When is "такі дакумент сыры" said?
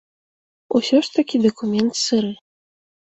1.17-2.31